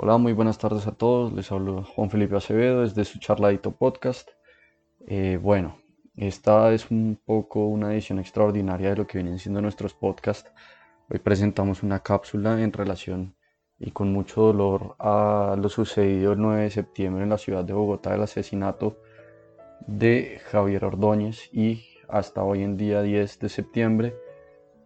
[0.00, 1.32] Hola, muy buenas tardes a todos.
[1.32, 4.30] Les hablo Juan Felipe Acevedo desde su charladito podcast.
[5.08, 5.80] Eh, bueno,
[6.16, 10.52] esta es un poco una edición extraordinaria de lo que vienen siendo nuestros podcasts.
[11.10, 13.34] Hoy presentamos una cápsula en relación
[13.76, 17.72] y con mucho dolor a lo sucedido el 9 de septiembre en la ciudad de
[17.72, 19.00] Bogotá, el asesinato
[19.88, 24.14] de Javier Ordóñez y hasta hoy en día 10 de septiembre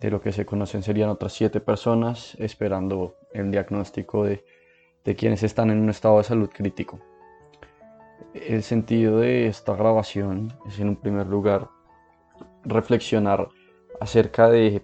[0.00, 4.42] de lo que se conocen serían otras siete personas esperando el diagnóstico de
[5.04, 6.98] de quienes están en un estado de salud crítico.
[8.34, 11.68] El sentido de esta grabación es en un primer lugar
[12.64, 13.48] reflexionar
[14.00, 14.82] acerca de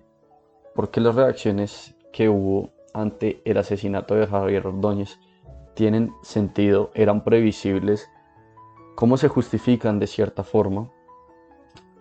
[0.74, 5.18] por qué las reacciones que hubo ante el asesinato de Javier Ordóñez
[5.74, 8.10] tienen sentido, eran previsibles,
[8.96, 10.91] cómo se justifican de cierta forma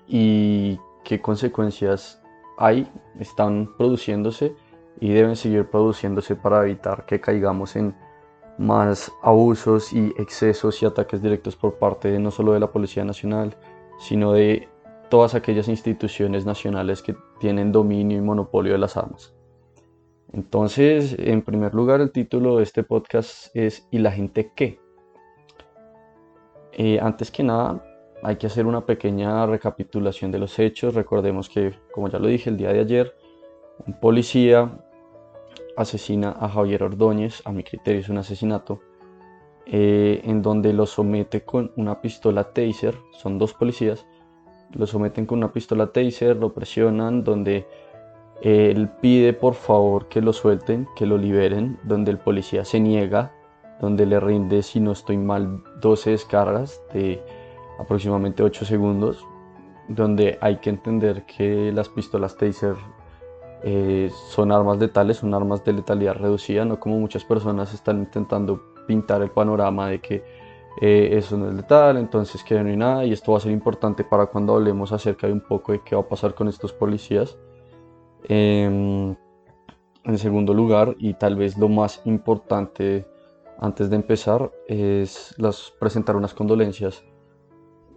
[0.08, 2.22] y qué consecuencias
[2.58, 4.56] hay, están produciéndose
[5.00, 7.96] y deben seguir produciéndose para evitar que caigamos en
[8.58, 13.56] más abusos y excesos y ataques directos por parte no solo de la Policía Nacional,
[14.00, 14.68] sino de
[15.10, 19.34] todas aquellas instituciones nacionales que tienen dominio y monopolio de las armas.
[20.34, 24.80] Entonces, en primer lugar, el título de este podcast es ¿Y la gente qué?
[26.74, 27.84] Eh, antes que nada,
[28.24, 30.96] hay que hacer una pequeña recapitulación de los hechos.
[30.96, 33.16] Recordemos que, como ya lo dije el día de ayer,
[33.86, 34.70] un policía
[35.78, 38.82] asesina a Javier Ordóñez, a mi criterio es un asesinato,
[39.66, 44.06] eh, en donde lo somete con una pistola taser, son dos policías,
[44.74, 47.68] lo someten con una pistola taser, lo presionan, donde
[48.42, 53.32] él pide por favor que lo suelten, que lo liberen, donde el policía se niega,
[53.80, 57.22] donde le rinde, si no estoy mal, 12 descargas de
[57.80, 59.26] aproximadamente 8 segundos,
[59.88, 62.76] donde hay que entender que las pistolas taser
[63.64, 68.62] eh, son armas letales, son armas de letalidad reducida, no como muchas personas están intentando
[68.88, 70.24] pintar el panorama de que
[70.80, 73.52] eh, eso no es letal, entonces que no hay nada y esto va a ser
[73.52, 76.72] importante para cuando hablemos acerca de un poco de qué va a pasar con estos
[76.72, 77.38] policías.
[78.30, 79.16] Em,
[80.04, 83.06] en segundo lugar, y tal vez lo más importante
[83.60, 87.04] antes de empezar, es las, presentar unas condolencias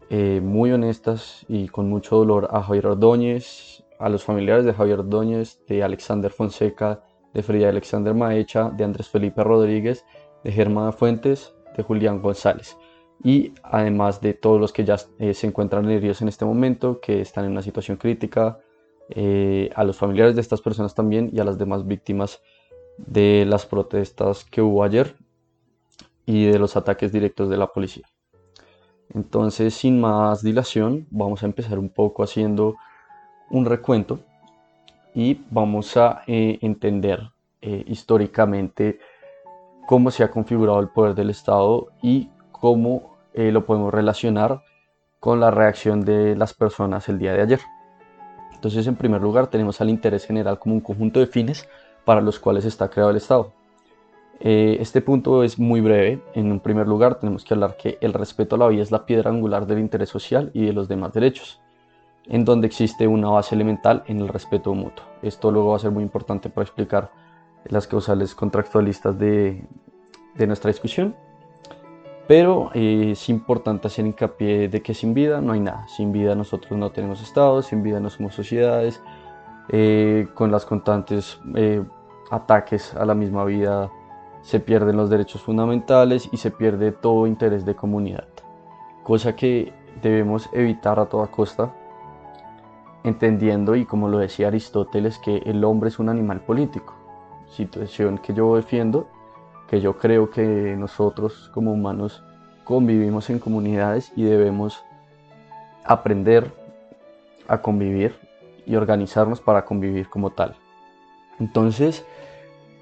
[0.09, 5.01] eh, muy honestas y con mucho dolor a Javier Ordóñez, a los familiares de Javier
[5.01, 10.05] Ordóñez, de Alexander Fonseca, de Frida Alexander Maecha, de Andrés Felipe Rodríguez,
[10.43, 12.77] de Germán Fuentes, de Julián González.
[13.23, 17.21] Y además de todos los que ya eh, se encuentran heridos en este momento, que
[17.21, 18.59] están en una situación crítica,
[19.11, 22.41] eh, a los familiares de estas personas también y a las demás víctimas
[22.97, 25.17] de las protestas que hubo ayer
[26.25, 28.07] y de los ataques directos de la policía.
[29.13, 32.77] Entonces, sin más dilación, vamos a empezar un poco haciendo
[33.51, 34.21] un recuento
[35.15, 37.31] y vamos a eh, entender
[37.61, 39.01] eh, históricamente
[39.87, 44.63] cómo se ha configurado el poder del Estado y cómo eh, lo podemos relacionar
[45.19, 47.61] con la reacción de las personas el día de ayer.
[48.55, 51.69] Entonces, en primer lugar, tenemos al interés general como un conjunto de fines
[52.05, 53.53] para los cuales está creado el Estado.
[54.41, 56.23] este punto es muy breve.
[56.35, 59.05] En un primer lugar, tenemos que hablar que el respeto a la vida es la
[59.05, 61.61] piedra angular del interés social y de los demás derechos
[62.31, 65.05] en donde existe una base elemental en el respeto mutuo.
[65.21, 67.11] Esto luego va a ser muy importante para explicar
[67.65, 69.67] las causales contractualistas de,
[70.47, 71.15] nuestra discusión.
[72.29, 75.89] Pero eh, es importante hacer hincapié de que sin vida no hay nada.
[75.89, 79.03] Sin vida nosotros no tenemos estados, sin vida no somos sociedades.
[79.69, 81.83] Eh, con las constantes eh,
[82.31, 83.91] ataques a la misma vida
[84.41, 88.29] se pierden los derechos fundamentales y se pierde todo interés de comunidad.
[89.03, 91.75] Cosa que debemos evitar a toda costa
[93.05, 96.95] entendiendo, y como lo decía Aristóteles, que el hombre es un animal político,
[97.49, 99.09] situación que yo defiendo,
[99.69, 102.23] que yo creo que nosotros como humanos
[102.65, 104.85] convivimos en comunidades y debemos
[105.85, 106.53] aprender
[107.49, 108.15] a convivir
[108.67, 110.57] y organizarnos para convivir como tal.
[111.39, 112.05] Entonces,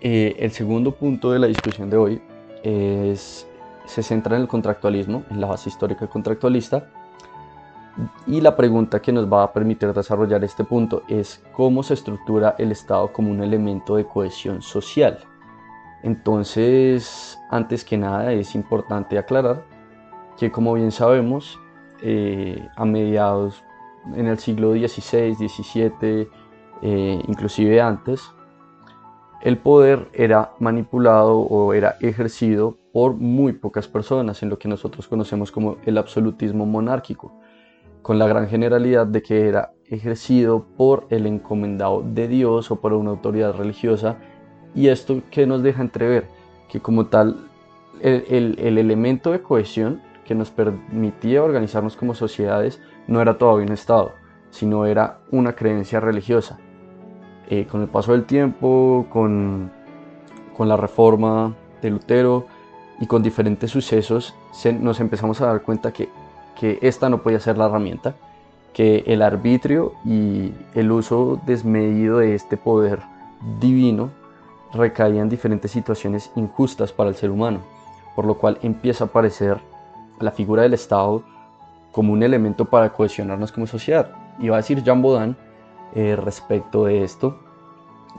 [0.00, 2.22] eh, el segundo punto de la discusión de hoy
[2.62, 3.46] es,
[3.86, 6.90] se centra en el contractualismo, en la base histórica contractualista,
[8.26, 12.54] y la pregunta que nos va a permitir desarrollar este punto es cómo se estructura
[12.58, 15.18] el Estado como un elemento de cohesión social.
[16.02, 19.64] Entonces, antes que nada es importante aclarar
[20.36, 21.58] que como bien sabemos,
[22.00, 23.64] eh, a mediados
[24.14, 26.28] en el siglo XVI, XVII,
[26.82, 28.22] eh, inclusive antes,
[29.42, 35.08] el poder era manipulado o era ejercido por muy pocas personas en lo que nosotros
[35.08, 37.32] conocemos como el absolutismo monárquico
[38.02, 42.92] con la gran generalidad de que era ejercido por el encomendado de Dios o por
[42.92, 44.16] una autoridad religiosa.
[44.74, 46.26] Y esto que nos deja entrever
[46.68, 47.48] que como tal
[48.00, 53.72] el, el, elemento de cohesión que nos permitía organizarnos como sociedades no era todavía un
[53.72, 54.12] Estado,
[54.50, 56.58] sino era una creencia religiosa.
[57.48, 59.72] Eh, con el paso del tiempo, con,
[60.54, 62.46] con, la reforma de Lutero
[63.00, 64.34] y con diferentes sucesos,
[64.80, 66.10] nos empezamos a dar cuenta que,
[66.58, 68.14] que esta no podía ser la herramienta,
[68.72, 73.00] que el arbitrio y el uso desmedido de este poder
[73.60, 74.10] divino
[74.72, 77.60] recaía en diferentes situaciones injustas para el ser humano,
[78.14, 79.58] por lo cual empieza a aparecer
[80.20, 81.22] la figura del Estado
[81.92, 84.10] como un elemento para cohesionarnos como sociedad.
[84.38, 85.36] Y va a decir Jean Baudin
[85.94, 87.38] eh, respecto de esto,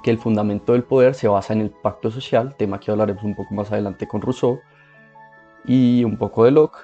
[0.02, 3.36] que el fundamento del poder se basa en el pacto social, tema que hablaremos un
[3.36, 4.60] poco más adelante con Rousseau,
[5.66, 6.80] y un poco de Locke,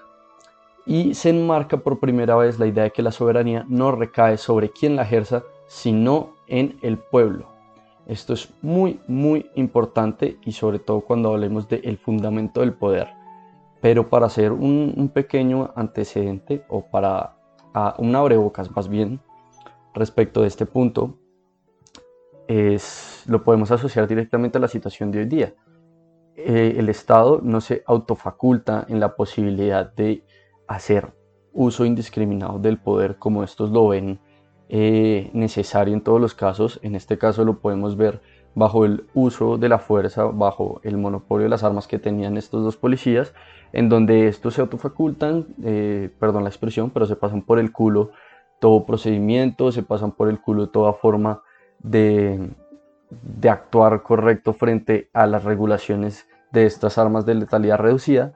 [0.86, 4.70] y se enmarca por primera vez la idea de que la soberanía no recae sobre
[4.70, 7.48] quien la ejerza, sino en el pueblo.
[8.06, 13.10] Esto es muy, muy importante y sobre todo cuando hablemos del fundamento del poder.
[13.82, 17.36] Pero para hacer un, pequeño antecedente o para
[17.98, 19.20] un abrebocas más bien
[19.94, 21.18] respecto de este punto,
[22.48, 25.54] es, lo podemos asociar directamente a la situación de hoy día.
[26.36, 30.24] Eh, el Estado no se autofaculta en la posibilidad de
[30.68, 31.14] hacer
[31.54, 34.20] uso indiscriminado del poder como estos lo ven
[34.68, 36.80] eh, necesario en todos los casos.
[36.84, 38.22] En este caso lo podemos ver
[38.56, 42.64] bajo el uso de la fuerza, bajo el monopolio de las armas que tenían estos
[42.64, 43.34] dos policías,
[43.74, 48.12] en donde estos se autofacultan, eh, perdón la expresión, pero se pasan por el culo
[48.60, 51.44] todo procedimiento, se pasan por el culo toda forma
[51.80, 52.52] de,
[53.10, 58.34] de actuar correcto frente a las regulaciones de estas armas de letalidad reducida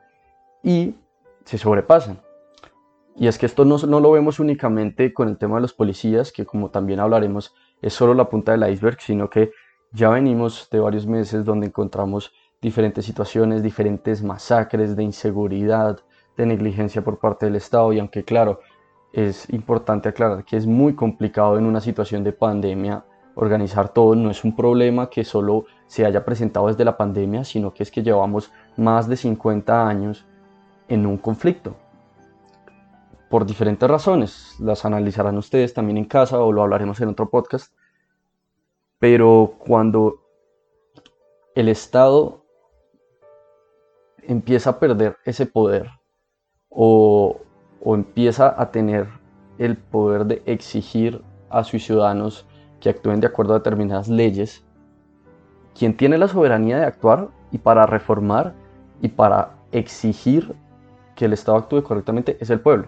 [0.62, 0.96] y
[1.50, 2.22] se sobrepasan.
[3.16, 6.32] Y es que esto no, no, lo vemos únicamente con el tema de los policías,
[6.32, 9.52] que como también hablaremos es solo la punta del iceberg, sino que
[9.92, 12.32] ya venimos de varios meses donde encontramos
[12.62, 16.00] diferentes situaciones, diferentes masacres de inseguridad,
[16.38, 18.60] de negligencia por parte del Estado y aunque claro,
[19.12, 24.30] es importante aclarar que es muy complicado en una situación de pandemia organizar todo, no
[24.30, 28.04] es un problema que solo se haya presentado desde la pandemia, sino que es que
[28.04, 30.28] llevamos más de 50 años
[30.90, 31.76] en un conflicto
[33.30, 34.56] por diferentes razones.
[34.60, 37.74] Las analizarán ustedes también en casa o lo hablaremos en otro podcast.
[38.98, 40.20] Pero cuando
[41.56, 42.44] el Estado
[44.24, 45.90] empieza a perder ese poder
[46.70, 47.40] o,
[47.86, 49.08] empieza a tener
[49.58, 52.46] el poder de exigir a sus ciudadanos
[52.80, 54.64] que actúen de acuerdo a determinadas leyes,
[55.78, 58.54] quien tiene la soberanía de actuar y para reformar
[59.02, 60.56] y para exigir
[61.20, 62.88] que el Estado actúe correctamente es el pueblo.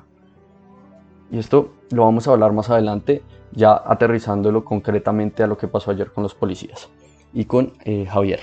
[1.31, 5.91] Y esto lo vamos a hablar más adelante, ya aterrizándolo concretamente a lo que pasó
[5.91, 6.89] ayer con los policías
[7.33, 8.39] y con eh, Javier.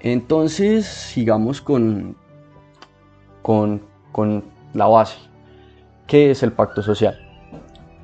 [0.00, 2.16] Entonces, sigamos con,
[3.40, 4.42] con, con
[4.74, 5.18] la base.
[6.08, 7.16] ¿Qué es el pacto social?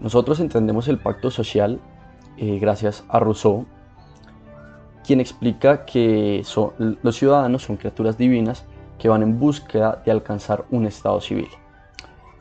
[0.00, 1.80] Nosotros entendemos el pacto social
[2.36, 3.66] eh, gracias a Rousseau,
[5.04, 6.44] quien explica que
[7.02, 8.64] los ciudadanos son criaturas divinas
[8.98, 11.48] que van en búsqueda de alcanzar un estado civil.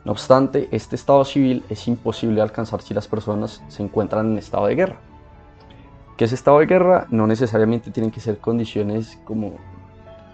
[0.04, 4.66] No obstante, este estado civil es imposible alcanzar si las personas se encuentran en estado
[4.66, 5.00] de guerra.
[6.16, 7.06] ¿Qué es estado de guerra?
[7.10, 9.56] No necesariamente tienen que ser condiciones como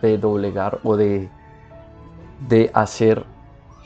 [0.00, 1.28] de doblegar o de,
[2.48, 3.26] de hacer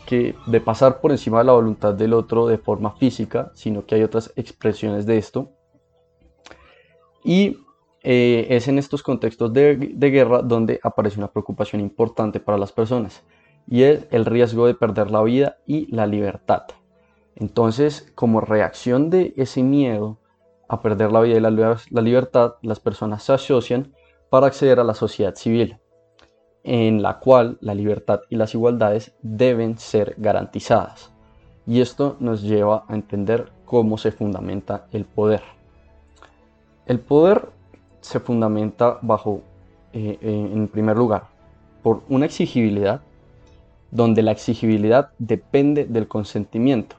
[0.07, 3.95] que de pasar por encima de la voluntad del otro de forma física, sino que
[3.95, 5.51] hay otras expresiones de esto.
[7.25, 7.59] Y
[8.03, 12.73] eh, es en estos contextos de, de guerra donde aparece una preocupación importante para las
[12.73, 13.23] personas
[13.71, 16.63] y es el riesgo de perder la vida y la libertad.
[17.37, 20.19] Entonces, como reacción de ese miedo
[20.69, 23.95] a perder la vida y la, libertad, las personas se asocian
[24.31, 25.79] para acceder a la sociedad civil,
[26.65, 31.13] en la cual la libertad y las igualdades deben ser garantizadas.
[31.67, 35.43] Y esto nos lleva a entender cómo se fundamenta el poder.
[36.87, 37.51] El poder
[38.09, 39.43] se fundamenta bajo,
[39.93, 41.25] eh, eh, en primer lugar,
[41.83, 43.03] por una exigibilidad
[43.91, 46.97] donde la exigibilidad depende del consentimiento.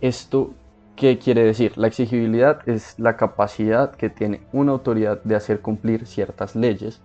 [0.00, 0.50] ¿Esto
[0.94, 1.76] qué quiere decir?
[1.76, 7.00] La exigibilidad es la capacidad que tiene una autoridad de hacer cumplir ciertas leyes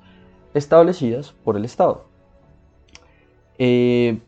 [0.53, 2.05] establecidas por el Estado.
[3.57, 4.19] Eh,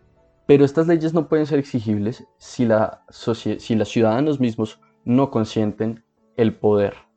[0.47, 6.03] pero estas leyes no pueden ser exigibles si, la si los ciudadanos mismos no consienten
[6.35, 7.10] el poder.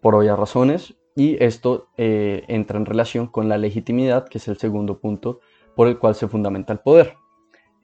[0.00, 4.56] Por obvias razones, y esto eh, entra en relación con la legitimidad, que es el
[4.58, 5.40] segundo punto
[5.76, 7.16] por el cual se fundamenta el poder,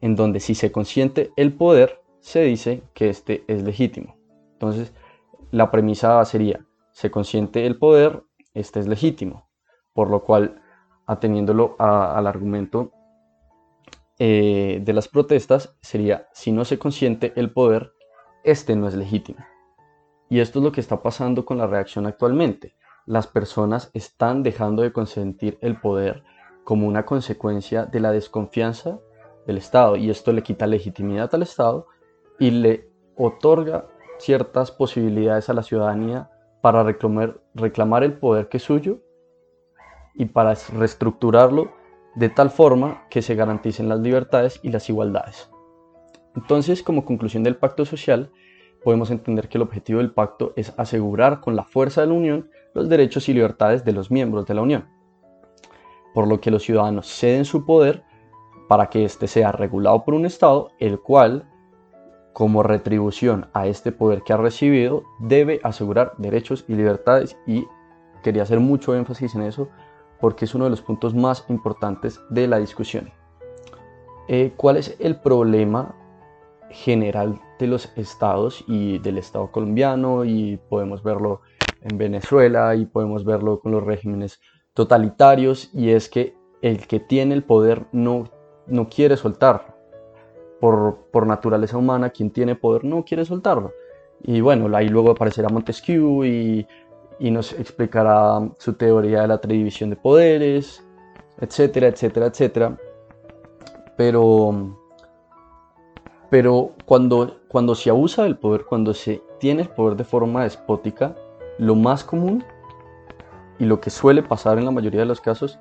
[0.00, 4.16] en donde si se consiente el poder, se dice que este es legítimo.
[4.52, 4.92] Entonces,
[5.50, 8.23] la premisa sería, se consiente el poder,
[8.54, 9.46] este es legítimo.
[9.92, 10.61] por lo cual,
[11.06, 12.92] ateniéndolo al argumento
[14.18, 17.92] eh, de las protestas, sería, si no se consiente el poder,
[18.44, 19.38] este no es legítimo.
[20.28, 22.75] Y esto es lo que está pasando con la reacción actualmente.
[23.06, 26.25] Las personas están dejando de consentir el poder
[26.64, 28.99] como una consecuencia de la desconfianza
[29.47, 31.87] del Estado y esto le quita legitimidad al Estado
[32.40, 33.87] y le otorga
[34.18, 36.30] ciertas posibilidades a la ciudadanía
[36.61, 38.99] para reclamar, el poder que es suyo
[40.14, 41.73] y para reestructurarlo
[42.16, 45.49] de tal forma que se garanticen las libertades y las igualdades.
[46.35, 48.33] Entonces, como conclusión del pacto social,
[48.86, 52.50] podemos entender que el objetivo del pacto es asegurar con la fuerza de la Unión
[52.72, 54.86] los derechos y libertades de los miembros de la Unión,
[56.14, 58.04] por lo que los ciudadanos ceden su poder
[58.68, 61.50] para que éste sea regulado por un Estado, el cual,
[62.32, 67.66] como retribución a este poder que ha recibido, debe asegurar derechos y libertades y
[68.22, 69.68] quería hacer mucho énfasis en eso
[70.20, 73.10] porque es uno de los puntos más importantes de la discusión.
[74.28, 75.92] Eh, ¿Cuál es el problema
[76.70, 80.25] general de los estados y del Estado colombiano?
[80.25, 81.40] Y podemos verlo
[81.82, 84.40] en Venezuela y podemos verlo con los regímenes
[84.75, 88.25] totalitarios y es que el que tiene el poder no,
[88.66, 89.75] no quiere soltarlo.
[90.60, 93.72] Por, por naturaleza humana, quien tiene poder no quiere soltarlo.
[94.22, 96.66] Y bueno, ahí luego aparecerá Montesquieu y,
[97.18, 100.82] y nos explicará su teoría de la división de poderes,
[101.40, 102.76] etcétera, etcétera, etcétera.
[103.96, 104.78] Pero,
[106.30, 111.14] pero cuando, cuando se abusa del poder, cuando se tiene el poder de forma despótica,
[111.59, 112.45] lo más común
[113.59, 115.59] y lo que suele pasar en la mayoría de los casos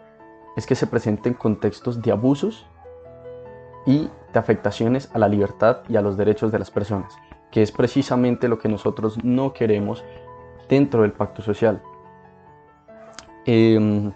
[0.56, 2.66] es que se presenten contextos de abusos
[3.86, 7.16] y de afectaciones a la libertad y a los derechos de las personas,
[7.52, 10.04] que es precisamente lo que nosotros no queremos
[10.68, 11.82] dentro del pacto social.
[13.46, 14.12] Em,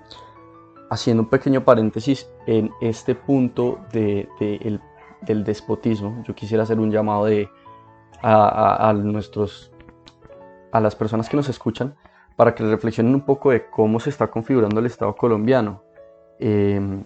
[0.89, 4.27] haciendo un pequeño paréntesis en este punto de,
[5.21, 7.49] del despotismo, yo quisiera hacer un llamado de,
[8.21, 9.71] a, nuestros,
[10.71, 11.95] a las personas que nos escuchan
[12.35, 15.83] para que reflexionen un poco de cómo se está configurando el Estado colombiano.
[16.39, 17.03] Eh,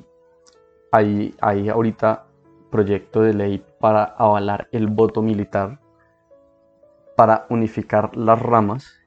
[0.92, 2.26] hay, hay ahorita
[2.70, 5.80] proyecto de ley para avalar el voto militar,
[7.16, 9.00] para unificar las ramas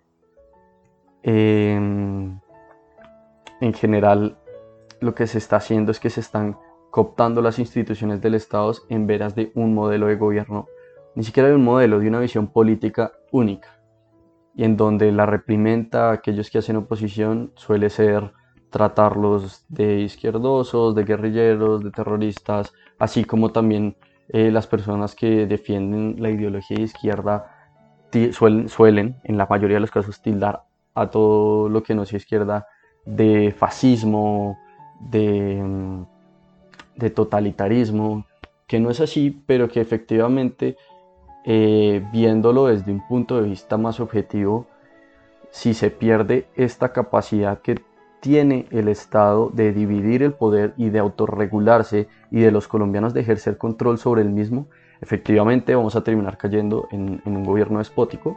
[3.61, 4.37] en general,
[5.01, 6.59] lo que se está haciendo es que se están
[6.97, 10.67] cooptando las instituciones del Estado en veras de un modelo de gobierno,
[11.15, 13.69] ni siquiera de un modelo, de una visión política única,
[14.55, 18.33] y en donde la reprimenta a aquellos que hacen oposición suele ser
[18.71, 23.99] tratarlos de izquierdosos, de guerrilleros, de terroristas, así como también
[24.31, 27.45] eh, las personas que defienden la ideología de izquierda
[28.33, 30.63] suelen, suelen, en la mayoría de los casos, tildar
[30.95, 32.67] a todo lo que no sea izquierda
[33.05, 34.57] de fascismo,
[35.11, 36.16] de, mm,
[36.97, 38.27] de totalitarismo,
[38.67, 40.77] que no es así, pero que efectivamente,
[41.45, 44.67] eh, viéndolo desde un punto de vista más objetivo,
[45.51, 47.81] si se pierde esta capacidad que
[48.21, 53.21] tiene el Estado de dividir el poder y de autorregularse y de los colombianos de
[53.21, 54.67] ejercer control sobre el mismo,
[55.01, 58.37] efectivamente vamos a terminar cayendo en, un gobierno despótico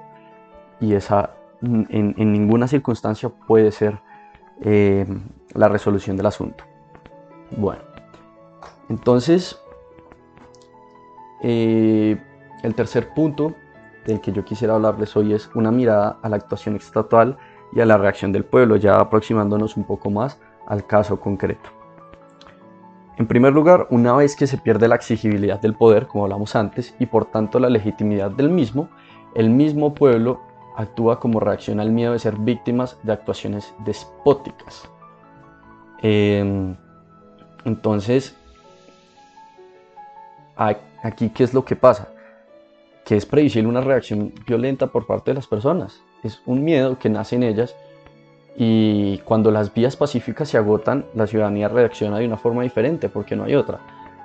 [0.79, 3.99] y esa en, ninguna circunstancia puede ser
[4.61, 5.05] eh,
[5.53, 6.63] la resolución del asunto.
[7.57, 7.81] Bueno,
[8.89, 9.61] entonces,
[11.41, 12.17] eh,
[12.63, 13.53] el tercer punto
[14.05, 17.37] del que yo quisiera hablarles hoy es una mirada a la actuación extratual
[17.71, 21.69] y a la reacción del pueblo, ya aproximándonos un poco más al caso concreto.
[23.17, 26.95] En primer lugar, una vez que se pierde la exigibilidad del poder, como hablamos antes,
[26.99, 28.89] y por tanto la legitimidad del mismo,
[29.35, 30.39] el mismo pueblo
[30.77, 34.89] actúa como reacción al miedo de ser víctimas de actuaciones despóticas.
[36.01, 36.77] Em,
[37.65, 38.38] entonces,
[40.59, 42.09] aquí, ¿qué es lo que pasa?
[43.05, 46.01] Que es previsible una reacción violenta por parte de las personas.
[46.23, 47.75] Es un miedo que nace en ellas
[48.57, 53.35] y cuando las vías pacíficas se agotan, la ciudadanía reacciona de una forma diferente porque
[53.35, 53.79] no hay otra.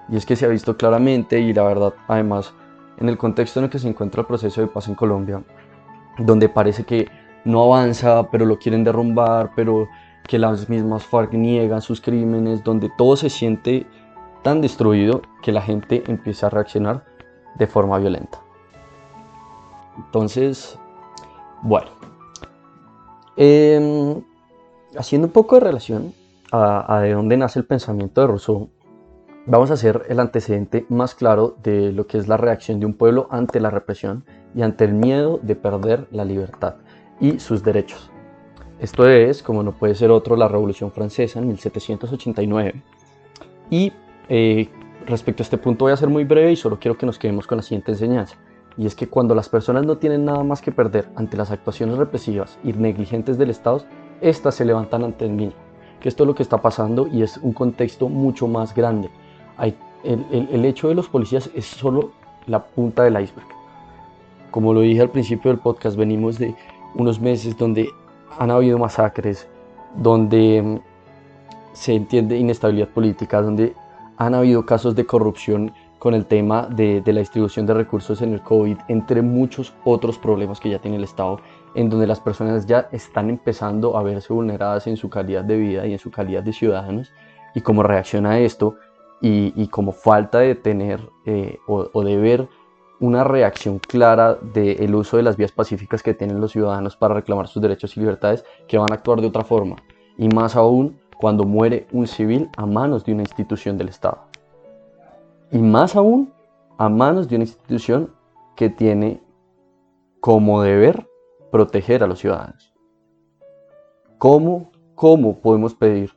[0.09, 2.53] Y es que se ha visto claramente y la verdad, además,
[2.99, 5.43] en el contexto en el que se encuentra el proceso de paz en Colombia,
[6.19, 7.09] donde parece que
[7.45, 9.89] no avanza, pero lo quieren derrumbar, pero
[10.27, 13.87] que las mismas FARC niegan sus crímenes, donde todo se siente
[14.45, 17.05] tan destruido que la gente empieza a reaccionar
[17.59, 18.39] de forma violenta.
[19.97, 20.79] Entonces,
[21.63, 21.89] bueno,
[23.37, 24.23] em,
[24.97, 26.15] haciendo un poco de relación
[26.53, 28.69] a, a, de dónde nace el pensamiento de Rousseau,
[29.47, 32.95] vamos a hacer el antecedente más claro de lo que es la reacción de un
[32.95, 34.25] pueblo ante la represión
[34.55, 36.77] y ante el miedo de perder la libertad
[37.19, 38.11] y sus derechos.
[38.79, 42.83] Esto es, como no puede ser otro, la Revolución Francesa en 1789.
[43.71, 43.93] Y
[44.29, 44.69] eh,
[45.07, 47.47] respecto a este punto voy a ser muy breve y solo quiero que nos quedemos
[47.47, 48.37] con la siguiente enseñanza.
[48.77, 51.97] Y es que cuando las personas no tienen nada más que perder ante las actuaciones
[51.97, 53.85] represivas y negligentes del Estado,
[54.21, 55.59] éstas se levantan ante el mismo.
[56.01, 59.11] Que esto es lo que está pasando y es un contexto mucho más grande.
[59.57, 62.11] Hay, el, el hecho de los policías es solo
[62.47, 63.47] la punta del iceberg.
[64.51, 66.55] Como lo dije al principio del podcast, venimos de
[66.95, 67.89] unos meses donde
[68.39, 69.47] han habido masacres,
[69.97, 70.79] donde mm,
[71.73, 73.75] se entiende inestabilidad política, donde
[74.17, 78.43] han habido casos de corrupción con el tema de, la distribución de recursos en el
[78.43, 81.41] COVID, entre muchos otros problemas que ya tiene el Estado,
[81.75, 85.87] en donde las personas ya están empezando a verse vulneradas en su calidad de vida
[85.87, 87.13] y en su calidad de ciudadanos,
[87.55, 88.77] y como reacción a esto,
[89.23, 92.47] y, como falta de tener eh, o de ver
[93.01, 97.49] una reacción clara del uso de las vías pacíficas que tienen los ciudadanos para reclamar
[97.49, 99.77] sus derechos y libertades que van a actuar de otra forma.
[100.17, 104.19] Y más aún cuando muere un civil a manos de una institución del Estado.
[105.51, 106.33] Y más aún
[106.79, 108.11] a manos de una institución
[108.57, 109.21] que tiene
[110.21, 111.09] como deber
[111.51, 112.75] proteger a los ciudadanos.
[114.19, 116.11] ¿Cómo, cómo podemos pedir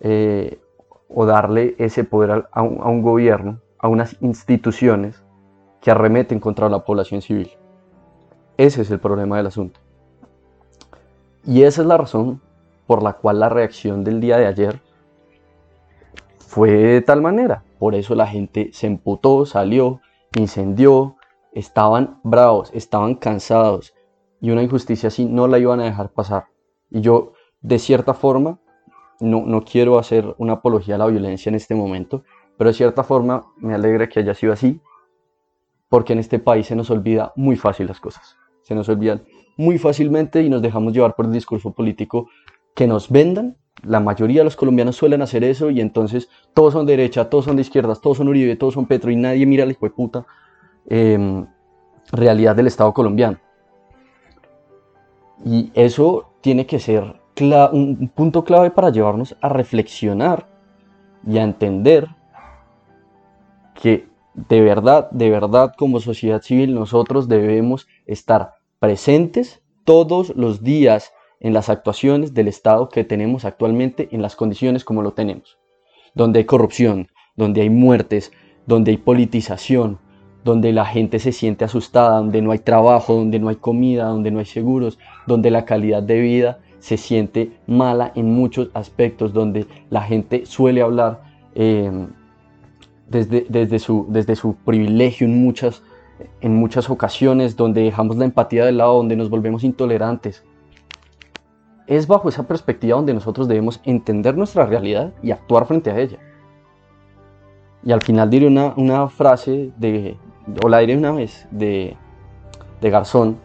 [0.00, 0.60] eh,
[1.08, 5.22] o darle ese poder a un gobierno, a unas instituciones
[5.82, 7.50] que arremeten contra la población civil.
[8.56, 9.80] Ese es el problema del asunto.
[11.44, 12.40] Y esa es la razón
[12.86, 14.80] por la cual la reacción del día de ayer
[16.38, 17.64] fue de tal manera.
[17.78, 20.00] Por eso la gente se emputó, salió,
[20.38, 21.16] incendió,
[21.52, 23.94] estaban bravos, estaban cansados
[24.40, 26.46] y una injusticia así no la iban a dejar pasar.
[26.90, 28.58] Y yo, de cierta forma,
[29.20, 32.24] no, no quiero hacer una apología a la violencia en este momento,
[32.58, 34.80] pero de cierta forma me alegra que haya sido así
[35.92, 38.38] porque en este país se nos olvida muy fácil las cosas.
[38.62, 39.24] Se nos olvidan
[39.58, 42.30] muy fácilmente y nos dejamos llevar por el discurso político
[42.74, 43.56] que nos vendan.
[43.82, 47.46] La mayoría de los colombianos suelen hacer eso y entonces todos son de derecha, todos
[47.46, 49.90] son de izquierdas, todos son Uribe, todos son Petro y nadie mira la hijo de
[49.90, 50.26] puta
[50.86, 51.46] em,
[52.12, 53.38] realidad del Estado colombiano.
[55.44, 57.20] Y eso tiene que ser
[57.72, 60.46] un punto clave para llevarnos a reflexionar
[61.26, 62.08] y a entender
[63.74, 71.12] que de verdad, de verdad como sociedad civil nosotros debemos estar presentes todos los días
[71.42, 75.58] en las actuaciones del Estado que tenemos actualmente en las condiciones como lo tenemos.
[76.14, 78.30] Donde hay corrupción, donde hay muertes,
[78.64, 79.98] donde hay politización,
[80.44, 84.30] donde la gente se siente asustada, donde no hay trabajo, donde no hay comida, donde
[84.30, 89.66] no hay seguros, donde la calidad de vida se siente mala en muchos aspectos, donde
[89.90, 91.22] la gente suele hablar
[91.56, 92.06] eh,
[93.08, 95.82] desde, desde, su, desde su privilegio en muchas,
[96.40, 100.44] en muchas ocasiones, donde dejamos la empatía de lado, donde nos volvemos intolerantes.
[101.92, 106.18] Es bajo esa perspectiva donde nosotros debemos entender nuestra realidad y actuar frente a ella.
[107.84, 110.16] Y al final diré una, frase, de,
[110.64, 111.94] o la diré una vez, de,
[112.80, 113.36] de Garzón,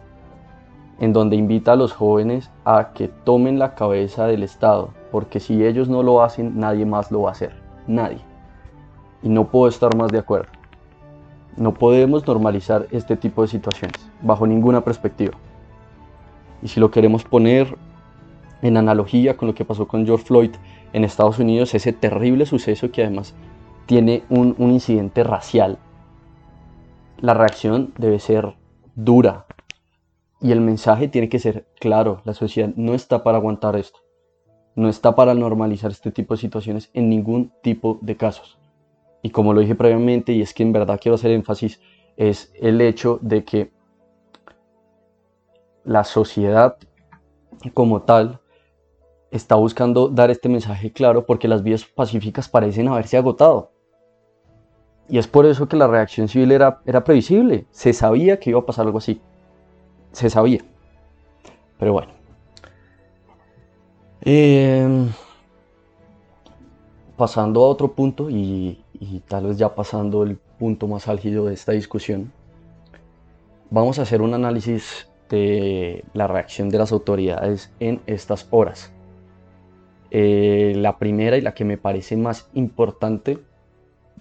[0.98, 5.62] en donde invita a los jóvenes a que tomen la cabeza del Estado, porque si
[5.62, 7.52] ellos no lo hacen, nadie más lo va a hacer.
[7.86, 8.20] Nadie.
[9.22, 10.50] Y no puedo estar más de acuerdo.
[11.58, 15.34] No podemos normalizar este tipo de situaciones, bajo ninguna perspectiva.
[16.62, 17.76] Y si lo queremos poner
[18.62, 20.50] en analogía con lo que pasó con George Floyd
[20.92, 23.34] en Estados Unidos, ese terrible suceso que además
[23.86, 25.78] tiene un, un incidente racial,
[27.20, 28.54] la reacción debe ser
[28.94, 29.46] dura.
[30.40, 33.98] Y el mensaje tiene que ser claro, la sociedad no está para aguantar esto,
[34.76, 38.58] no está para normalizar este tipo de situaciones en ningún tipo de casos
[39.22, 41.80] y como lo dije previamente, y es que en verdad quiero hacer énfasis,
[42.16, 43.72] es el hecho de que
[45.84, 46.76] la sociedad
[47.74, 48.40] como tal
[49.30, 53.70] está buscando dar este mensaje claro porque las vías pacíficas parecen haberse agotado.
[55.08, 57.66] Y es por eso que la reacción civil era, era previsible.
[57.70, 59.20] Se sabía que iba a pasar algo así.
[60.12, 60.60] Se sabía.
[61.78, 62.12] Pero bueno.
[64.20, 65.08] Eh,
[67.16, 68.84] pasando a otro punto y,
[69.26, 72.32] tal vez ya pasando el punto más álgido de esta discusión,
[73.70, 78.92] vamos a hacer un análisis de la reacción de las autoridades en estas horas.
[80.10, 83.38] Eh, la primera y la que me parece más importante,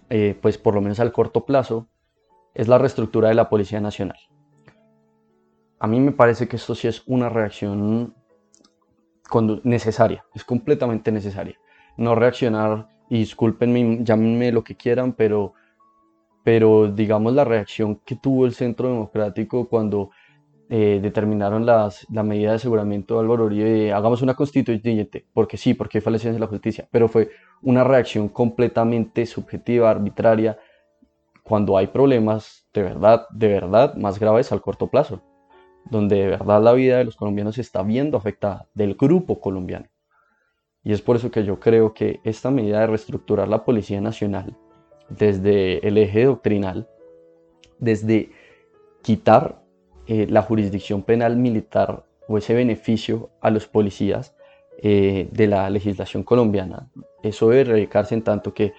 [0.10, 1.88] eh, pues por lo menos al corto plazo,
[2.54, 4.18] es la reestructura de la Policía Nacional.
[5.80, 8.16] A mí me parece que esto sí es una reacción
[9.64, 11.58] necesaria, es completamente necesaria
[11.98, 15.54] no reaccionar, y discúlpenme, llámenme lo que quieran, pero,
[16.44, 20.12] pero digamos la reacción que tuvo el Centro Democrático cuando
[20.70, 25.74] eh, determinaron las, la medida de aseguramiento de Álvaro Uribe hagamos una constituyente, porque sí,
[25.74, 27.30] porque hay falencias en la justicia, pero fue
[27.62, 30.60] una reacción completamente subjetiva, arbitraria,
[31.44, 35.22] cuando hay problemas de verdad, de verdad más graves al corto plazo,
[35.90, 39.88] donde de verdad la vida de los colombianos se está viendo afectada, del grupo colombiano.
[40.84, 44.58] Y es por eso que yo creo que esta medida de reestructurar la Policía Nacional
[45.10, 46.90] desde el eje doctrinal,
[47.80, 48.32] desde
[49.02, 49.62] quitar
[50.08, 54.36] eh, la jurisdicción penal militar o ese beneficio a los policías
[54.82, 56.90] eh, de la legislación colombiana.
[57.24, 58.74] Eso debe radicarse en tanto que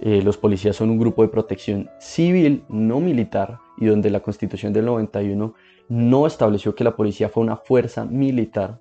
[0.00, 4.72] eh, los policías son un grupo de protección civil, no militar, y donde la constitución
[4.72, 5.54] del 91
[5.88, 8.80] no estableció que la policía fue una fuerza militar,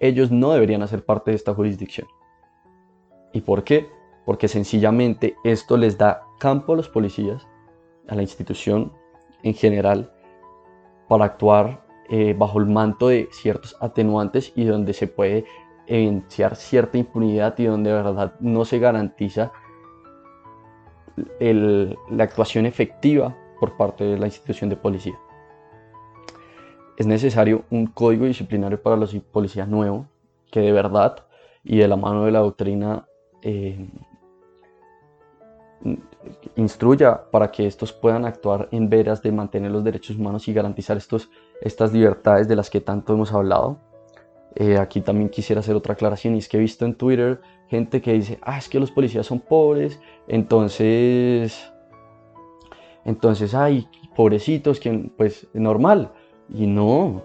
[0.00, 2.08] ellos no deberían hacer parte de esta jurisdicción.
[3.32, 3.86] ¿Y por qué?
[4.24, 7.46] Porque sencillamente esto les da campo a los policías,
[8.08, 8.92] a la institución
[9.42, 10.12] en general,
[11.08, 15.44] para actuar eh, bajo el manto de ciertos atenuantes y donde se puede
[15.86, 19.52] evidenciar cierta impunidad y donde de verdad no se garantiza
[21.40, 25.18] la actuación efectiva por parte de la institución de policía.
[26.96, 30.06] Es necesario un código disciplinario para los policías nuevo
[30.50, 31.26] que de verdad
[31.64, 33.06] y de la mano de la doctrina
[33.42, 33.88] eh,
[36.56, 40.96] instruya para que estos puedan actuar en veras de mantener los derechos humanos y garantizar
[40.96, 43.78] estos, estas libertades de las que tanto hemos hablado.
[44.54, 48.00] Eh, aquí también quisiera hacer otra aclaración y es que he visto en Twitter gente
[48.00, 51.72] que dice, ah, es que los policías son pobres, entonces,
[53.04, 56.12] entonces, ay, pobrecitos, que pues normal.
[56.48, 57.22] Y no,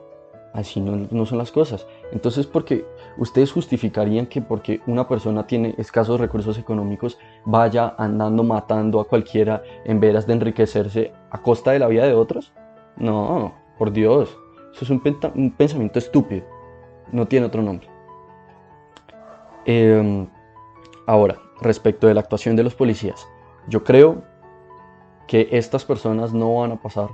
[0.53, 1.87] así no, son las cosas.
[2.11, 2.85] Entonces, porque
[3.17, 9.63] ustedes justificarían que porque una persona tiene escasos recursos económicos vaya andando matando a cualquiera
[9.85, 12.53] en veras de enriquecerse a costa de la vida de otros?
[12.97, 14.37] No, por Dios,
[14.73, 15.01] eso es un,
[15.51, 16.45] pensamiento estúpido,
[17.11, 17.87] no tiene otro nombre.
[19.65, 20.27] Em,
[21.07, 23.27] ahora, respecto de la actuación de los policías,
[23.67, 24.23] yo creo
[25.27, 27.09] que estas personas no van a pasar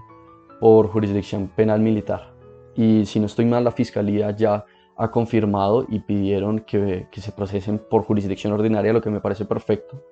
[0.59, 2.36] por jurisdicción penal militar.
[2.77, 4.63] Y si no estoy mal, la fiscalía ya
[4.95, 10.03] ha confirmado y pidieron que, se procesen por jurisdicción ordinaria, lo que me parece perfecto.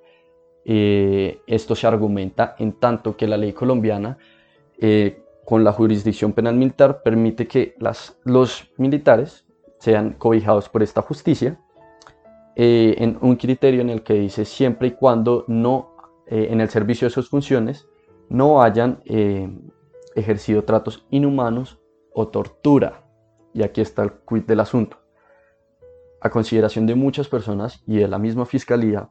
[0.66, 4.18] Eh, esto se argumenta en tanto que la ley colombiana
[4.80, 9.46] eh, con la jurisdicción penal militar permite que las, los militares
[9.78, 11.60] sean cobijados por esta justicia
[12.56, 15.94] eh, en un criterio en el que dice siempre y cuando no
[16.28, 17.88] en el servicio de sus funciones
[18.30, 19.04] no hayan
[20.16, 21.78] ejercido tratos inhumanos
[22.16, 23.04] o tortura
[23.54, 24.98] y aquí está el quid del asunto.
[26.22, 29.10] A consideración de muchas personas y de la misma fiscalía,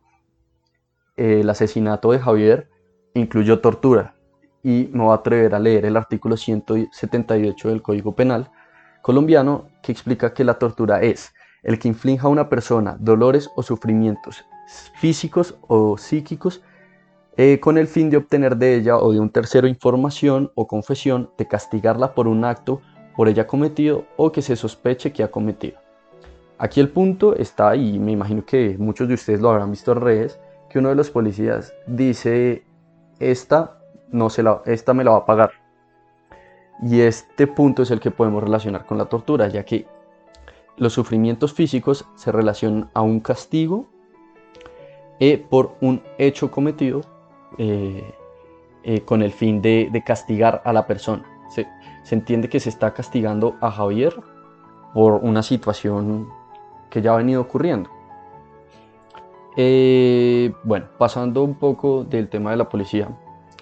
[1.17, 2.69] el asesinato de Javier
[3.15, 4.17] incluyó tortura
[4.63, 8.51] y me voy a atrever a leer el artículo 178 del Código Penal
[9.03, 13.63] colombiano que explica que la tortura es el que inflinja a una persona dolores o
[13.63, 14.45] sufrimientos
[14.97, 16.63] físicos o psíquicos
[17.37, 21.31] eh, con el fin de obtener de ella o de un tercero información o confesión
[21.37, 22.81] de castigarla por un acto
[23.17, 25.79] por ella cometido o que se sospeche que ha cometido.
[26.59, 30.01] Aquí el punto está, y me imagino que muchos de ustedes lo habrán visto en
[30.01, 32.65] redes, que uno de los policías dice,
[33.19, 33.79] esta,
[34.11, 35.53] no se la, esta me la va a pagar.
[36.83, 39.87] Y este punto es el que podemos relacionar con la tortura, ya que
[40.77, 43.87] los sufrimientos físicos se relacionan a un castigo
[45.21, 47.03] eh, por un hecho cometido
[47.59, 48.13] eh,
[48.83, 51.25] eh, con el fin de, de castigar a la persona
[52.05, 54.15] se entiende que se está castigando a Javier
[54.93, 56.29] por una situación
[56.91, 57.91] que ya ha venido ocurriendo.
[59.57, 63.09] Eh, bueno, pasando un poco del tema de la policía,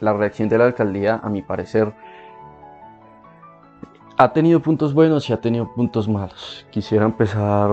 [0.00, 1.94] la reacción de la alcaldía, a mi parecer,
[4.18, 6.66] ha tenido puntos buenos y ha tenido puntos malos.
[6.70, 7.70] Quisiera empezar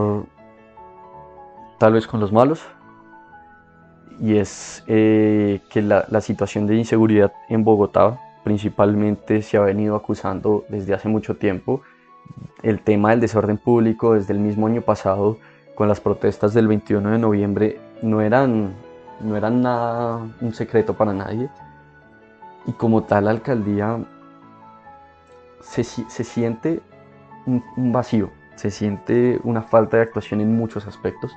[1.77, 2.61] tal vez con los malos,
[4.19, 9.95] y es eh, que la, la situación de inseguridad en Bogotá principalmente se ha venido
[9.95, 11.81] acusando desde hace mucho tiempo
[12.63, 15.37] el tema del desorden público desde el mismo año pasado
[15.75, 18.73] con las protestas del 21 de noviembre no eran,
[19.21, 21.49] no eran nada un secreto para nadie
[22.65, 23.99] y como tal la alcaldía
[25.61, 26.81] se, siente
[27.45, 31.35] un, vacío, se siente una falta de actuación en muchos aspectos.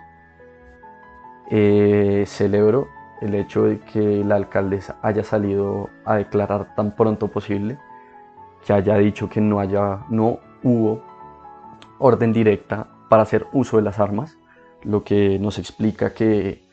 [1.50, 2.88] Eh, celebro
[3.22, 7.78] el hecho de que la alcaldesa haya salido a declarar tan pronto posible,
[8.66, 11.02] que haya dicho que no, haya, no hubo
[11.98, 14.36] orden directa para hacer uso de las armas,
[14.82, 16.64] lo que nos explica que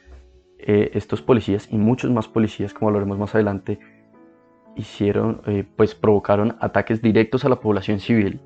[0.57, 3.79] eh, estos policías y muchos más policías, como lo veremos más adelante,
[4.75, 8.41] hicieron, eh, pues provocaron ataques directos a la población civil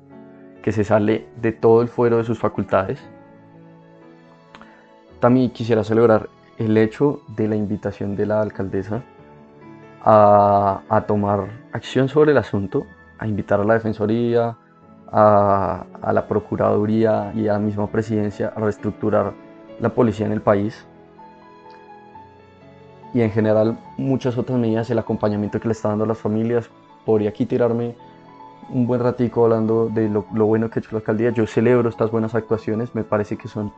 [0.62, 3.02] que se sale de todo el fuero de sus facultades.
[5.20, 9.02] También quisiera celebrar el hecho de la invitación de la alcaldesa
[10.02, 12.86] a, tomar acción sobre el asunto,
[13.18, 14.56] a invitar a la Defensoría,
[15.10, 19.32] a, la Procuraduría y a la misma Presidencia a reestructurar
[19.80, 20.86] la policía en el país
[23.14, 26.68] y en general muchas otras medidas, el acompañamiento que le está dando a las familias.
[27.06, 27.94] Podría aquí tirarme
[28.70, 31.30] un buen ratico hablando de lo, bueno que ha hecho la alcaldía.
[31.30, 33.72] Yo celebro estas buenas actuaciones, me parece que son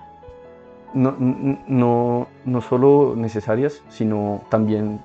[0.96, 5.00] no, no, no solo necesarias, sino también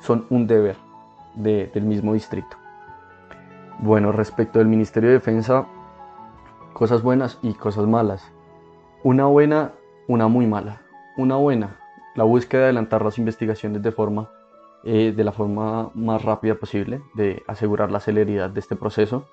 [0.00, 0.76] son un deber
[1.34, 2.56] del mismo distrito.
[3.78, 5.66] Bueno, respecto del Ministerio de Defensa,
[6.74, 8.30] cosas buenas y cosas malas.
[9.02, 9.72] Una buena,
[10.06, 10.82] una muy mala.
[11.16, 11.78] Una buena,
[12.14, 14.30] la búsqueda de adelantar las investigaciones de forma
[14.82, 19.26] eh, de la forma más rápida posible, de asegurar la celeridad de este proceso.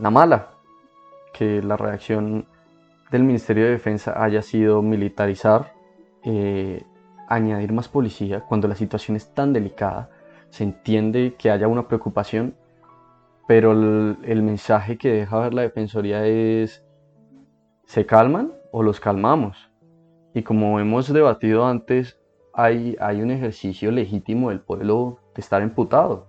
[0.00, 0.54] La mala,
[1.32, 2.46] que la reacción
[3.10, 5.72] del Ministerio de Defensa haya sido militarizar,
[6.22, 6.82] eh,
[7.28, 10.10] añadir más policía cuando la situación es tan delicada.
[10.50, 12.54] Se entiende que haya una preocupación,
[13.46, 16.84] pero el, mensaje que deja ver la Defensoría es,
[17.84, 19.70] ¿se calman o los calmamos?
[20.32, 22.18] Y como hemos debatido antes,
[22.52, 26.26] hay, hay un ejercicio legítimo del pueblo de estar imputado.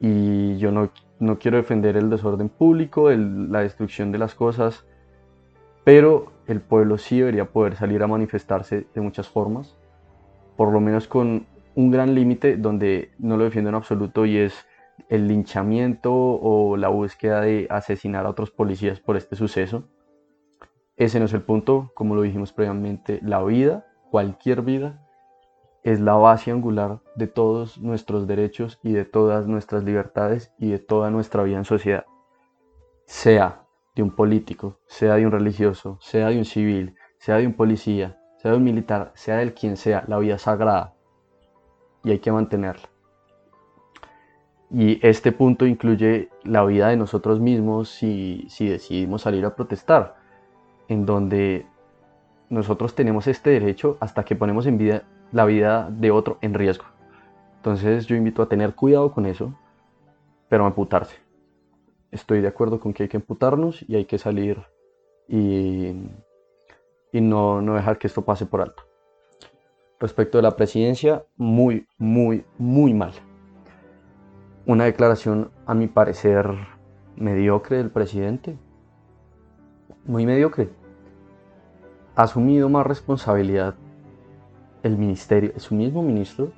[0.00, 4.86] Y yo no, no quiero defender el desorden público, la destrucción de las cosas,
[5.86, 9.76] pero el pueblo sí debería poder salir a manifestarse de muchas formas,
[10.56, 11.46] por lo menos con
[11.76, 14.66] un gran límite donde no lo defiendo en absoluto y es
[15.08, 19.84] el linchamiento o la búsqueda de asesinar a otros policías por este suceso.
[20.96, 25.06] Ese no es el punto, como lo dijimos previamente, la vida, cualquier vida,
[25.84, 30.80] es la base angular de todos nuestros derechos y de todas nuestras libertades y de
[30.80, 32.06] toda nuestra vida en sociedad.
[33.04, 33.65] Sea
[33.96, 38.20] de un político, sea de un religioso, sea de un civil, sea de un policía,
[38.36, 40.94] sea de un militar, sea del quien sea, la vida es sagrada
[42.04, 42.88] y hay que mantenerla.
[44.70, 50.16] Y este punto incluye la vida de nosotros mismos si, si decidimos salir a protestar
[50.88, 51.66] en donde
[52.50, 56.84] nosotros tenemos este derecho hasta que ponemos en vida la vida de otro en riesgo.
[57.56, 59.54] Entonces yo invito a tener cuidado con eso,
[60.48, 61.25] pero a amputarse.
[62.16, 64.62] Estoy de acuerdo con que hay que amputarnos y hay que salir
[65.28, 65.88] y,
[67.12, 68.84] y no, no dejar que esto pase por alto.
[70.00, 73.12] Respecto de la presidencia, muy, muy, muy mal.
[74.64, 76.48] Una declaración, a mi parecer,
[77.16, 78.56] mediocre del presidente,
[80.06, 80.70] muy mediocre.
[82.14, 83.74] Ha asumido más responsabilidad
[84.82, 86.50] el ministerio, su mismo ministro,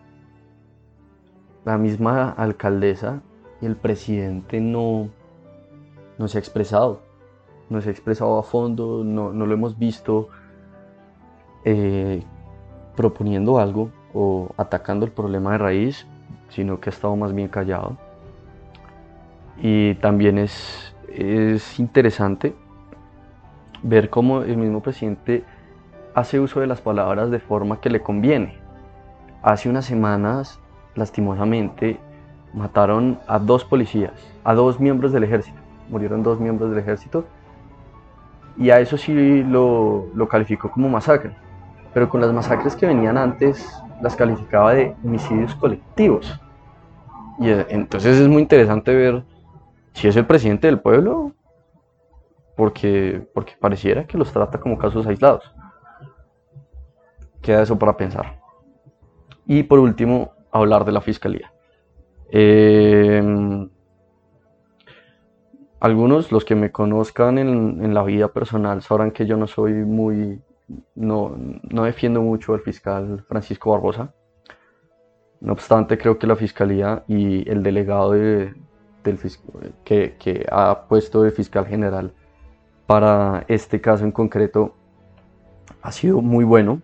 [1.65, 3.23] la misma alcaldesa
[3.61, 5.11] y el presidente no,
[6.19, 7.01] no se ha expresado.
[7.71, 10.29] No se ha expresado a fondo, no, lo hemos visto
[11.65, 12.23] eh,
[12.97, 16.07] proponiendo algo o atacando el problema de raíz,
[16.49, 17.97] sino que ha estado más bien callado.
[19.61, 22.55] Y también es, es interesante
[23.83, 25.45] ver cómo el mismo presidente
[26.15, 28.57] hace uso de las palabras de forma que le conviene.
[29.43, 30.59] Hace unas semanas,
[30.95, 31.99] lastimosamente,
[32.55, 35.68] mataron a dos policías, a dos miembros del ejército.
[35.89, 37.25] Murieron dos miembros del ejército.
[38.57, 41.37] Y a eso sí lo, lo calificó como masacre.
[41.95, 43.67] Pero con las masacres que venían antes,
[44.03, 46.41] las calificaba de homicidios colectivos.
[47.39, 49.25] Y eh, entonces es muy interesante ver
[49.93, 51.33] si es el presidente del pueblo
[52.57, 55.55] porque, porque pareciera que los trata como casos aislados.
[57.41, 58.41] Queda eso para pensar.
[59.47, 61.53] Y por último, hablar de la fiscalía.
[62.31, 63.71] Em,
[65.81, 69.73] algunos, los que me conozcan en, en, la vida personal, sabrán que yo no soy
[69.73, 70.41] muy,
[70.95, 74.13] no, no defiendo mucho al fiscal Francisco Barbosa.
[75.41, 78.55] No obstante, creo que la fiscalía y el delegado de,
[79.05, 79.19] del,
[79.85, 82.13] que, que ha puesto de fiscal general
[82.87, 84.75] para este caso en concreto
[85.83, 86.81] ha sido muy bueno.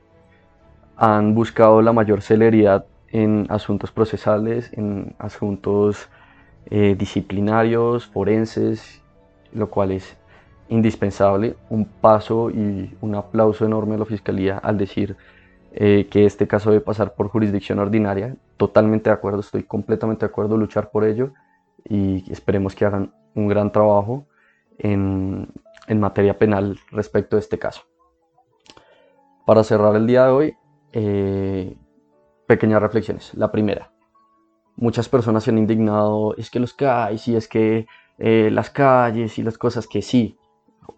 [0.97, 6.09] Han buscado la mayor celeridad en asuntos procesales, en asuntos
[6.71, 9.03] eh, disciplinarios, forenses,
[9.53, 10.17] lo cual es
[10.69, 11.57] indispensable.
[11.71, 15.17] Un paso y un aplauso enorme a la Fiscalía al decir
[15.73, 18.37] eh, que este caso debe pasar por jurisdicción ordinaria.
[18.57, 21.33] Totalmente de acuerdo, estoy completamente de acuerdo, luchar por ello
[21.85, 24.27] y esperemos que hagan un gran trabajo
[24.79, 25.49] en,
[25.87, 27.83] en materia penal respecto a este caso.
[29.47, 30.57] Para cerrar el día de hoy,
[30.93, 31.77] eh,
[32.47, 33.35] pequeñas reflexiones.
[33.35, 33.91] La primera,
[34.77, 37.87] muchas personas se han indignado, es que los CAIs y es que
[38.19, 40.39] eh, las calles y las cosas que sí,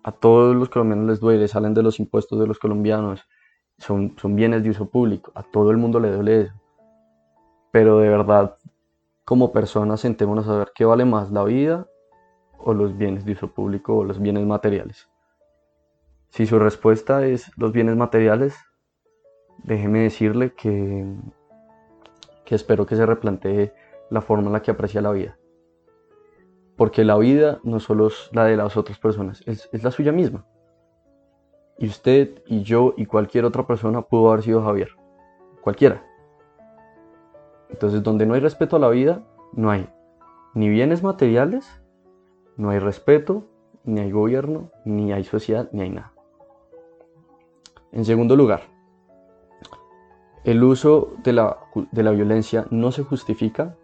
[0.02, 3.26] a todos los colombianos les duele, salen de los impuestos de los colombianos,
[3.78, 6.54] son, son bienes de uso público, a todo el mundo le duele eso.
[7.70, 8.56] Pero de verdad,
[9.24, 11.86] como personas, sentémonos a ver qué vale más, la vida
[12.58, 15.08] o los bienes de uso público o los bienes materiales.
[16.30, 18.56] Si su respuesta es los bienes materiales,
[19.64, 21.06] déjeme decirle que,
[22.46, 23.74] que espero que se replantee
[24.09, 25.37] la forma en la que aprecia la vida.
[26.76, 30.46] Porque la vida no solo es la de las otras personas, es, la suya misma.
[31.78, 34.90] Y usted y yo y cualquier otra persona pudo haber sido Javier.
[35.61, 36.02] Cualquiera.
[37.68, 39.90] Entonces, donde no hay respeto a la vida, no hay
[40.54, 41.82] ni bienes materiales,
[42.56, 43.44] no hay respeto,
[43.85, 46.12] ni hay gobierno, ni hay sociedad, ni hay nada.
[47.90, 48.62] En segundo lugar,
[50.46, 51.59] el uso de la,
[51.90, 53.76] de la violencia no se justifica,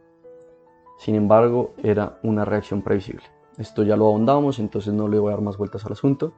[0.96, 3.25] sin embargo, era una reacción previsible.
[3.59, 6.33] Esto ya lo ahondamos, entonces no le voy a dar más vueltas al asunto.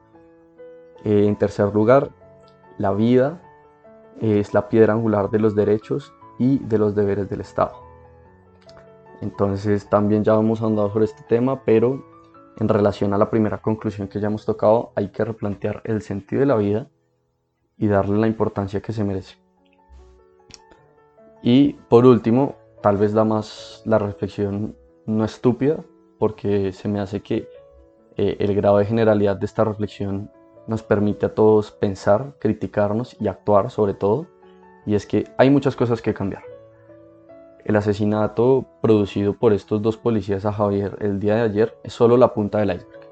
[1.03, 2.09] Eh, en tercer lugar,
[2.79, 3.39] la vida
[4.19, 7.75] es la piedra angular de los derechos y de los deberes del Estado.
[9.21, 12.03] Entonces también ya hemos ahondado sobre este tema, pero
[12.57, 16.39] en relación a la primera conclusión que ya hemos tocado, hay que replantear el sentido
[16.39, 16.87] de la vida
[17.77, 19.44] y darle la importancia que se merece.
[21.45, 25.77] Y por último, tal vez la más la reflexión no estúpida,
[26.17, 27.47] porque se me hace que
[28.17, 30.31] eh, el grado de generalidad de esta reflexión
[30.65, 34.25] nos permite a todos pensar, criticarnos y actuar sobre todo,
[34.87, 36.41] y es que hay muchas cosas que cambiar.
[37.63, 42.17] El asesinato producido por estos dos policías a Javier el día de ayer es solo
[42.17, 43.07] la punta del iceberg.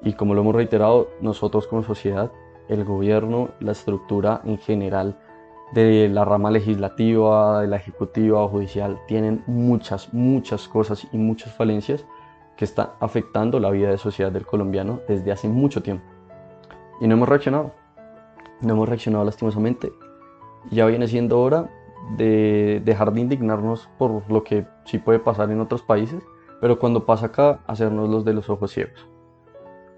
[0.00, 2.32] Y como lo hemos reiterado, nosotros como sociedad
[2.70, 5.18] el gobierno, la estructura en general
[5.72, 11.52] de la rama legislativa, de la ejecutiva o judicial, tienen muchas, muchas cosas y muchas
[11.54, 12.06] falencias
[12.56, 16.04] que están afectando la vida de sociedad del colombiano desde hace mucho tiempo.
[17.00, 17.72] Y no hemos reaccionado.
[18.60, 19.92] No hemos reaccionado lastimosamente.
[20.70, 21.70] Ya viene siendo hora
[22.16, 26.22] de dejar de indignarnos por lo que sí puede pasar en otros países,
[26.60, 29.08] pero cuando pasa acá, hacernos los de los ojos ciegos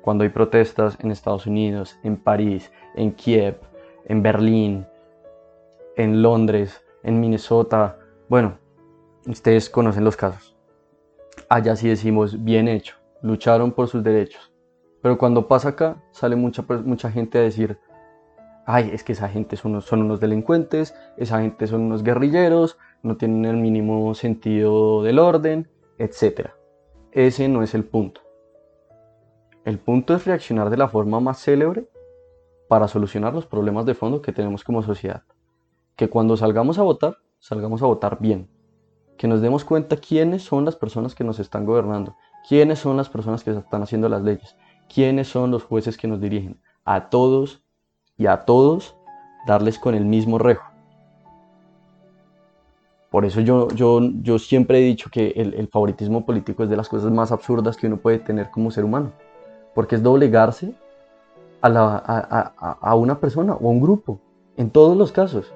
[0.00, 3.60] cuando hay protestas en Estados Unidos, en París, en Kiev,
[4.06, 4.86] en Berlín,
[6.02, 7.98] en Londres, en Minnesota.
[8.28, 8.58] Bueno,
[9.26, 10.56] ustedes conocen los casos.
[11.48, 14.52] Allá sí decimos, bien hecho, lucharon por sus derechos.
[15.02, 17.78] Pero cuando pasa acá, sale mucha, mucha gente a decir,
[18.66, 22.78] ay, es que esa gente son unos, son unos delincuentes, esa gente son unos guerrilleros,
[23.02, 26.50] no tienen el mínimo sentido del orden, etc.
[27.12, 28.22] Ese no es el punto.
[29.64, 31.86] El punto es reaccionar de la forma más célebre
[32.68, 35.24] para solucionar los problemas de fondo que tenemos como sociedad.
[36.00, 38.48] Que cuando salgamos a votar, salgamos a votar bien.
[39.18, 42.16] Que nos demos cuenta quiénes son las personas que nos están gobernando,
[42.48, 44.56] quiénes son las personas que están haciendo las leyes,
[44.88, 46.58] quiénes son los jueces que nos dirigen.
[46.86, 47.62] A todos
[48.16, 48.96] y a todos
[49.46, 50.64] darles con el mismo rejo.
[53.10, 56.78] Por eso yo, yo, yo siempre he dicho que el, el favoritismo político es de
[56.78, 59.12] las cosas más absurdas que uno puede tener como ser humano
[59.74, 60.72] porque es doblegarse
[61.60, 64.18] a, una persona o a un grupo,
[64.56, 65.52] en todos los casos.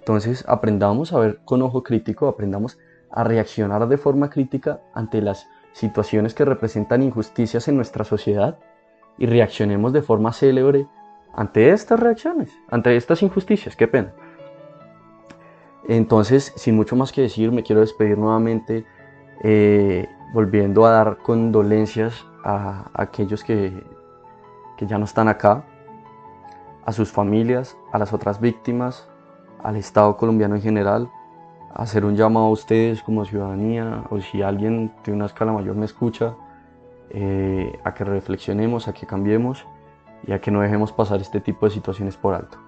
[0.00, 2.78] Entonces aprendamos a ver con ojo crítico, aprendamos
[3.10, 8.58] a reaccionar de forma crítica ante las situaciones que representan injusticias en nuestra sociedad
[9.18, 10.86] y reaccionemos de forma célebre
[11.34, 13.76] ante estas reacciones, ante estas injusticias.
[13.76, 14.12] Qué pena.
[15.86, 18.86] Entonces, sin mucho más que decir, me quiero despedir nuevamente,
[19.42, 23.84] eh, volviendo a dar condolencias a, aquellos que,
[24.78, 25.64] que ya no están acá,
[26.86, 29.09] a sus familias, a las otras víctimas,
[29.62, 31.10] al Estado colombiano en general,
[31.74, 35.86] hacer un llamado a ustedes como ciudadanía o si alguien de una escala mayor me
[35.86, 36.34] escucha,
[37.10, 39.64] eh, a que reflexionemos, a que cambiemos
[40.26, 42.58] y a que no dejemos pasar este tipo de situaciones por alto.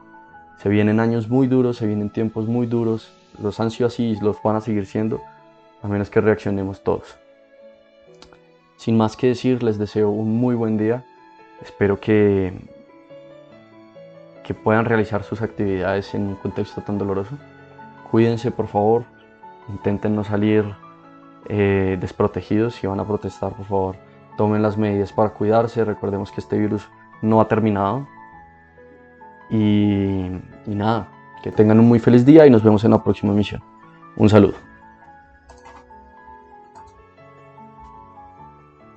[0.58, 4.20] Se vienen años muy duros, se vienen tiempos muy duros, los han sido así y
[4.20, 5.20] los van a seguir siendo,
[5.82, 7.16] a menos que reaccionemos todos.
[8.76, 11.04] Sin más que decir, les deseo un muy buen día.
[11.60, 12.52] Espero que,
[14.44, 17.36] que puedan realizar sus actividades en un contexto tan doloroso.
[18.10, 19.04] Cuídense, por favor.
[19.68, 20.64] Intenten no salir
[21.48, 22.74] eh, desprotegidos.
[22.74, 23.96] Si van a protestar, por favor,
[24.36, 25.84] tomen las medidas para cuidarse.
[25.84, 26.88] Recordemos que este virus
[27.20, 28.06] no ha terminado.
[29.50, 30.30] y
[30.66, 31.08] nada,
[31.42, 33.62] que tengan un muy feliz día y nos vemos en la próxima emisión.
[34.16, 34.71] Un saludo.